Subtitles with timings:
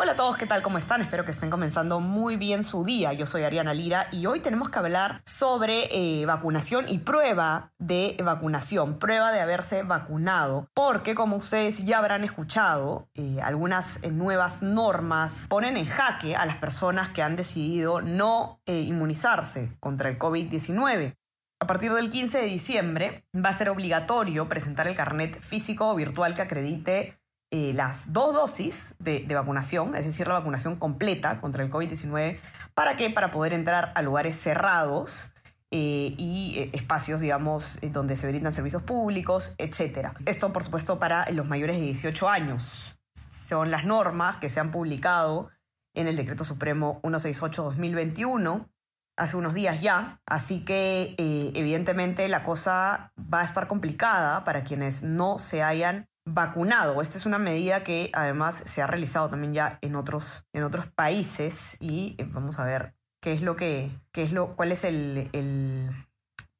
[0.00, 0.62] Hola a todos, ¿qué tal?
[0.62, 1.02] ¿Cómo están?
[1.02, 3.12] Espero que estén comenzando muy bien su día.
[3.14, 8.16] Yo soy Ariana Lira y hoy tenemos que hablar sobre eh, vacunación y prueba de
[8.22, 14.62] vacunación, prueba de haberse vacunado, porque como ustedes ya habrán escuchado, eh, algunas eh, nuevas
[14.62, 21.16] normas ponen en jaque a las personas que han decidido no inmunizarse contra el COVID-19.
[21.60, 25.96] A partir del 15 de diciembre va a ser obligatorio presentar el carnet físico o
[25.96, 27.18] virtual que acredite
[27.50, 32.38] eh, las dos dosis de, vacunación, es decir, la vacunación completa contra el COVID-19.
[32.74, 33.08] ¿Para qué?
[33.08, 35.32] Para poder entrar a lugares cerrados
[35.70, 40.10] eh, y eh, espacios, digamos, donde se brindan servicios públicos, etc.
[40.26, 42.98] Esto, por supuesto, para los mayores de 18 años.
[43.14, 45.48] Son las normas que se han publicado
[45.94, 48.68] en el Decreto Supremo 168-2021
[49.16, 55.02] hace unos días ya, así que evidentemente la cosa va a estar complicada para quienes
[55.02, 57.00] no se hayan vacunado.
[57.02, 60.86] Esta es una medida que además se ha realizado también ya en otros, en otros
[60.86, 64.84] países y eh, vamos a ver qué es lo que, qué es lo, cuál es
[64.84, 65.90] el, el,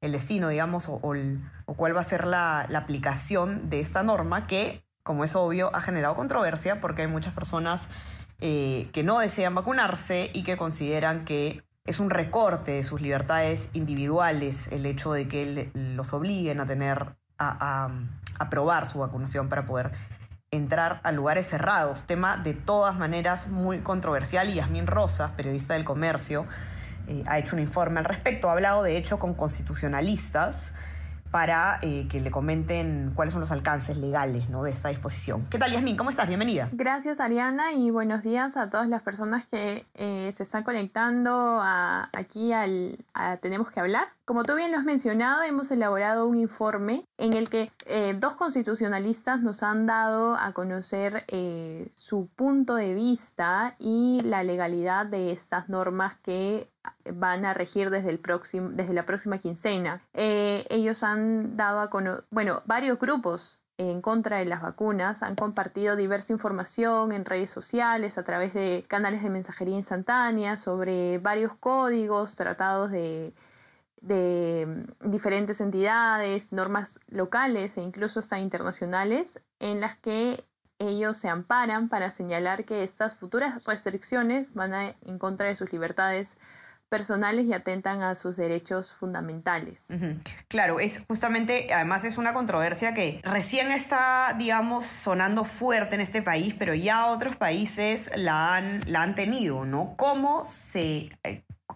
[0.01, 1.01] destino, digamos, o,
[1.75, 5.81] cuál va a ser la, la aplicación de esta norma que, como es obvio, ha
[5.81, 7.89] generado controversia porque hay muchas personas
[8.41, 13.69] eh, que no desean vacunarse y que consideran que es un recorte de sus libertades
[13.73, 17.89] individuales el hecho de que los obliguen a tener a,
[18.39, 19.91] aprobar su vacunación para poder
[20.51, 22.05] entrar a lugares cerrados.
[22.05, 26.45] Tema de todas maneras muy controversial y Yasmín Rosas, periodista del comercio,
[27.07, 28.49] eh, ha hecho un informe al respecto.
[28.49, 30.73] Ha hablado de hecho con constitucionalistas
[31.31, 34.63] para eh, que le comenten cuáles son los alcances legales ¿no?
[34.63, 35.45] de esta disposición.
[35.49, 35.95] ¿Qué tal, Yasmín?
[35.95, 36.27] ¿Cómo estás?
[36.27, 36.69] Bienvenida.
[36.71, 42.51] Gracias, Ariana, y buenos días a todas las personas que eh, se están conectando aquí
[42.51, 44.07] al, a Tenemos que hablar.
[44.29, 48.35] Como tú bien lo has mencionado, hemos elaborado un informe en el que eh, dos
[48.35, 51.25] constitucionalistas nos han dado a conocer
[51.95, 56.69] su punto de vista y la legalidad de estas normas que
[57.11, 60.03] van a regir desde, el próximo, desde la próxima quincena.
[60.13, 65.33] Eh, ellos han dado a conocer, bueno, varios grupos en contra de las vacunas han
[65.33, 71.53] compartido diversa información en redes sociales a través de canales de mensajería instantánea sobre varios
[71.59, 73.33] códigos tratados de,
[74.01, 80.43] de diferentes entidades, normas locales e incluso hasta internacionales en las que
[80.79, 85.71] ellos se amparan para señalar que estas futuras restricciones van a, en contra de sus
[85.73, 86.37] libertades
[86.87, 89.87] personales y atentan a sus derechos fundamentales.
[90.47, 96.21] Claro, es justamente, además es una controversia que recién está, digamos, sonando fuerte en este
[96.21, 99.93] país, pero ya otros países la han, la han tenido, ¿no?
[99.97, 101.11] ¿Cómo se...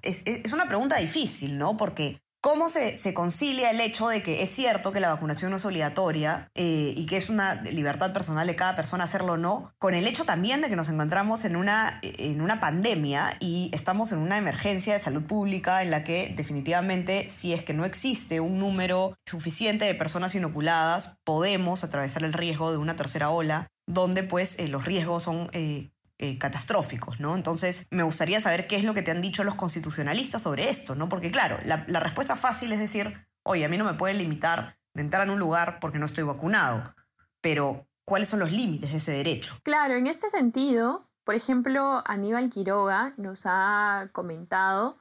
[0.04, 1.78] Es, es una pregunta difícil, ¿no?
[1.78, 5.56] Porque ¿Cómo se, se, concilia el hecho de que es cierto que la vacunación no
[5.56, 9.74] es obligatoria eh, y que es una libertad personal de cada persona hacerlo o no,
[9.80, 14.12] con el hecho también de que nos encontramos en una, en una pandemia y estamos
[14.12, 18.42] en una emergencia de salud pública en la que definitivamente si es que no existe
[18.42, 24.24] un número suficiente de personas inoculadas, podemos atravesar el riesgo de una tercera ola donde
[24.24, 25.92] pues eh, los riesgos son eh,
[26.24, 27.36] eh, catastróficos, ¿no?
[27.36, 30.96] Entonces, me gustaría saber qué es lo que te han dicho los constitucionalistas sobre esto,
[30.96, 31.10] ¿no?
[31.10, 35.02] Porque claro, la, respuesta fácil es decir, oye, a mí no me pueden limitar de
[35.02, 36.96] entrar en un lugar porque no estoy vacunado,
[37.42, 39.58] pero ¿cuáles son los límites de ese derecho?
[39.64, 44.98] Claro, en este sentido, por ejemplo, Aníbal Quiroga nos ha comentado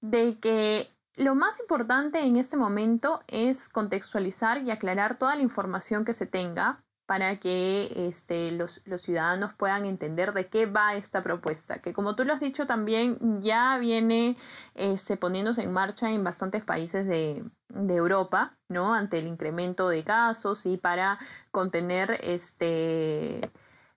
[0.00, 6.06] de que lo más importante en este momento es contextualizar y aclarar toda la información
[6.06, 11.80] que se tenga para que este, los, ciudadanos puedan entender de qué va esta propuesta,
[11.80, 14.38] que como tú lo has dicho también ya viene
[14.74, 17.44] este, poniéndose en marcha en bastantes países de,
[17.88, 18.94] Europa, ¿no?
[18.94, 21.18] Ante el incremento de casos y para
[21.50, 23.40] contener este,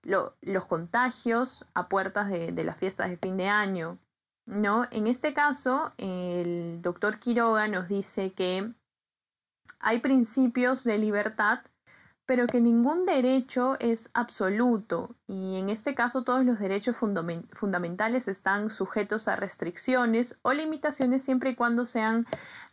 [0.02, 3.98] los contagios a puertas de, de las fiestas de fin de año,
[4.46, 4.86] ¿no?
[4.90, 8.72] En este caso, el doctor Quiroga nos dice que
[9.80, 11.60] hay principios de libertad
[12.28, 18.68] pero que ningún derecho es absoluto y en este caso todos los derechos fundamentales están
[18.68, 22.26] sujetos a restricciones o limitaciones siempre y cuando sean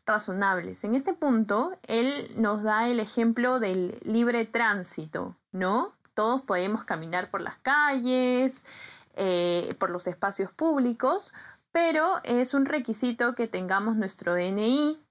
[0.06, 0.84] razonables.
[0.84, 5.94] En este punto, él nos da el ejemplo del libre tránsito, ¿no?
[6.16, 8.66] Todos podemos caminar por las calles,
[9.16, 11.32] eh, por los espacios públicos,
[11.72, 15.05] pero es un requisito que tengamos nuestro DNI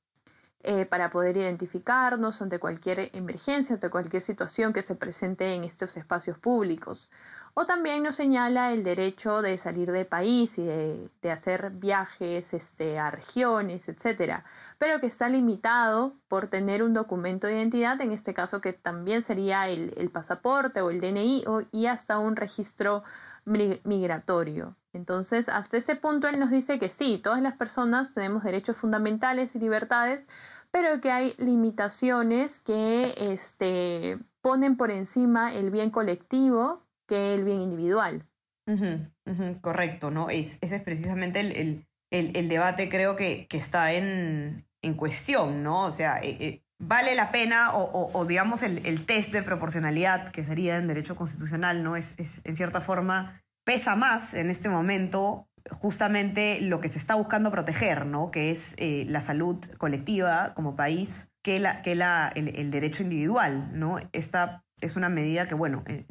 [0.65, 5.97] eh, para poder identificarnos ante cualquier emergencia, ante cualquier situación que se presente en estos
[5.97, 7.11] espacios públicos.
[7.57, 12.99] O también nos señala el derecho de salir del país y de, hacer viajes este,
[12.99, 14.43] a regiones, etc.
[14.79, 19.23] Pero que está limitado por tener un documento de identidad, en este caso que también
[19.23, 23.05] sería el, pasaporte o el DNI y hasta un registro
[23.45, 24.77] migratorio.
[24.93, 29.55] Entonces, hasta ese punto él nos dice que sí, todas las personas tenemos derechos fundamentales
[29.55, 30.29] y libertades,
[30.75, 37.61] pero que hay limitaciones que este, ponen por encima el bien colectivo que el bien
[37.61, 38.27] individual.
[39.61, 40.31] correcto, ¿no?
[40.31, 45.83] Es, ese es precisamente el, el, debate, creo que, que está en, en, cuestión, ¿no?
[45.85, 50.43] O sea, eh, eh, vale la pena, o, o, digamos, el, test de proporcionalidad, que
[50.43, 51.95] sería en derecho constitucional, ¿no?
[51.95, 57.15] Es, es, en cierta forma, pesa más en este momento justamente lo que se está
[57.15, 58.31] buscando proteger, ¿no?
[58.31, 63.71] que es eh, la salud colectiva como país, que, la, que la, el, derecho individual.
[63.73, 63.99] ¿no?
[64.13, 66.07] Esta es una medida que, bueno, eh,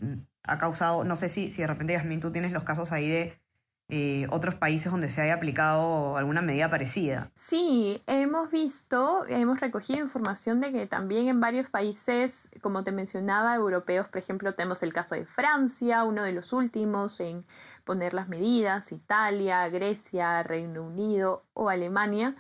[0.45, 3.42] ha causado, no sé si, si de repente, Yasmin, tú tienes los casos ahí de
[3.89, 7.29] eh, otros países donde se haya aplicado alguna medida parecida.
[7.35, 13.55] Sí, hemos visto, hemos recogido información de que también en varios países, como te mencionaba,
[13.55, 17.45] europeos, por ejemplo, tenemos el caso de Francia, uno de los últimos en
[17.83, 22.35] poner las medidas, Italia, Grecia, Reino Unido o Alemania,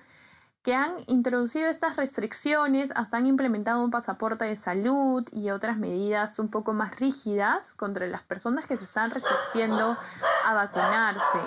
[0.63, 6.39] que han introducido estas restricciones, hasta han implementado un pasaporte de salud y otras medidas
[6.39, 9.97] un poco más rígidas contra las personas que se están resistiendo
[10.45, 11.39] a vacunarse,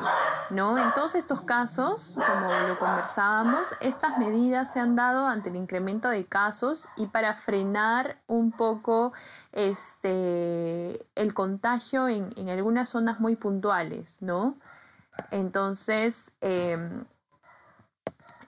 [0.51, 0.77] ¿no?
[0.77, 6.11] En todos estos casos, como lo conversábamos, estas medidas se han dado ante el incremento
[6.11, 9.15] de casos y para frenar un poco
[9.53, 14.57] este, el contagio en, algunas zonas muy puntuales, ¿no?
[15.31, 17.07] Entonces, em,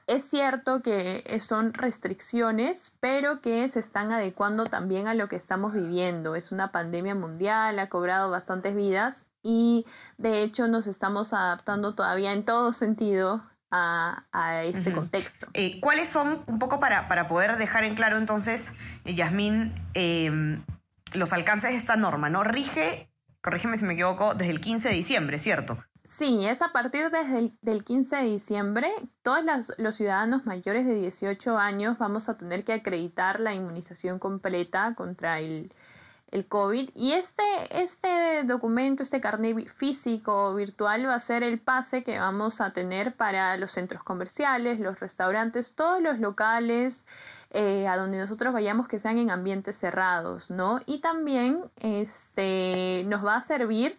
[0.08, 5.74] es cierto que son restricciones, pero que se están adecuando también a lo que estamos
[5.74, 6.34] viviendo.
[6.34, 12.32] Es una pandemia mundial, ha cobrado bastantes vidas y de hecho nos estamos adaptando todavía
[12.32, 14.24] en todo sentido a,
[14.64, 15.46] este contexto.
[15.52, 18.72] Eh, ¿Cuáles son, un poco para, para, poder dejar en claro entonces,
[19.04, 20.64] eh, Yasmín, em,
[21.12, 22.30] los alcances de esta norma?
[22.30, 22.44] ¿No?
[22.44, 23.10] Rige,
[23.42, 25.78] corrígeme si me equivoco, desde el 15 de diciembre, ¿cierto?
[26.02, 28.90] Sí, es a partir desde el del 15 de diciembre.
[29.22, 34.94] Todos los ciudadanos mayores de 18 años vamos a tener que acreditar la inmunización completa
[34.94, 35.72] contra el,
[36.30, 36.90] el COVID.
[36.94, 42.60] Y este, este documento, este carnet físico virtual va a ser el pase que vamos
[42.60, 47.06] a tener para los centros comerciales, los restaurantes, todos los locales
[47.50, 50.80] eh, a donde nosotros vayamos que sean en ambientes cerrados, ¿no?
[50.86, 53.98] Y también este, nos va a servir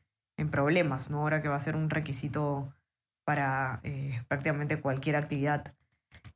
[0.52, 1.20] problemas, ¿no?
[1.20, 2.74] Ahora que va a ser un requisito
[3.26, 3.80] para
[4.28, 5.72] prácticamente cualquier actividad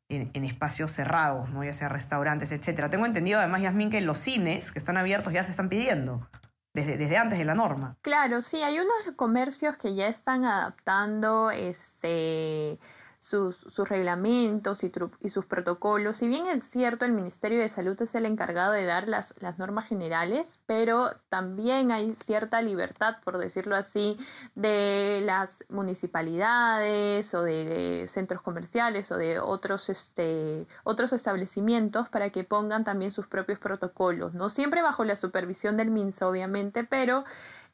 [0.10, 1.64] en, en, espacios cerrados, ¿no?
[1.64, 2.92] Ya sea restaurantes, etcétera.
[2.92, 6.28] Tengo entendido además, Yasmin, que los cines que están abiertos ya se están pidiendo
[6.76, 7.98] desde, antes de la norma.
[8.02, 12.78] Claro, sí, hay unos comercios que ya están adaptando este
[13.26, 16.18] sus, reglamentos y, sus protocolos.
[16.18, 19.58] Si bien es cierto, el Ministerio de Salud es el encargado de dar las, las
[19.58, 24.16] normas generales, pero también hay cierta libertad, por decirlo así,
[24.54, 32.44] de las municipalidades o de centros comerciales o de otros, este, otros establecimientos para que
[32.44, 34.52] pongan también sus propios protocolos, ¿no?
[34.52, 37.26] Siempre bajo la supervisión del MINSA, obviamente, pero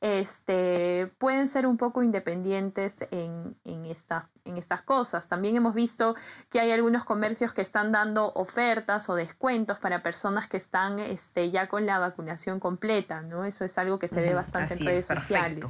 [0.02, 5.28] este, pueden ser un poco independientes en, en, en estas cosas.
[5.28, 6.16] También hemos visto
[6.50, 11.52] que hay algunos comercios que están dando ofertas o descuentos para personas que están este,
[11.52, 13.46] ya con la vacunación completa, ¿no?
[13.46, 15.66] Eso es algo que se ve bastante en redes sociales.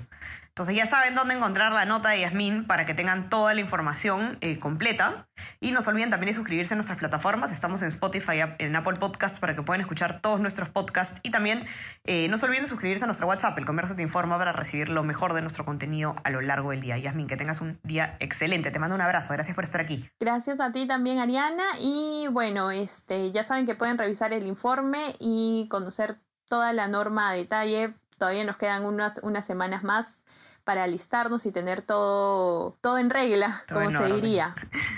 [0.51, 4.37] Entonces ya saben dónde encontrar la nota de Yasmín para que tengan toda la información
[4.41, 5.29] eh, completa.
[5.61, 7.53] Y no se olviden también de suscribirse a nuestras plataformas.
[7.53, 11.21] Estamos en Spotify, en Apple Podcast para que puedan escuchar todos nuestros podcasts.
[11.23, 11.65] Y también
[12.03, 14.89] eh, no se olviden de suscribirse a nuestro WhatsApp, El Comercio Te Informa, para recibir
[14.89, 16.97] lo mejor de nuestro contenido a lo largo del día.
[16.97, 18.71] Yasmín, que tengas un día excelente.
[18.71, 19.31] Te mando un abrazo.
[19.31, 20.09] Gracias por estar aquí.
[20.19, 21.63] Gracias a ti también, Ariana.
[21.79, 26.17] Y bueno, este, ya saben que pueden revisar el informe y conocer
[26.49, 27.93] toda la norma a detalle.
[28.17, 30.21] Todavía nos quedan unas, unas semanas más
[30.71, 34.55] para alistarnos y tener todo, todo en regla, como se diría.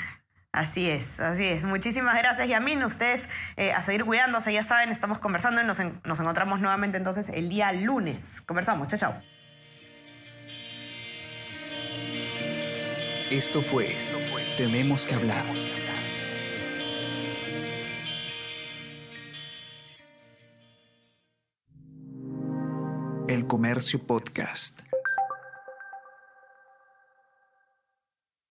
[0.51, 1.63] Así es, así es.
[1.63, 2.83] Muchísimas gracias, Yamin.
[2.83, 3.27] Ustedes
[3.57, 7.49] eh, a seguir cuidándose, ya saben, estamos conversando y nos, nos encontramos nuevamente entonces el
[7.49, 8.39] día lunes.
[8.41, 9.13] Conversamos, chao, chao.
[13.31, 13.95] Esto fue
[14.55, 15.43] Tenemos que hablar.
[23.27, 24.92] El Comercio Podcast.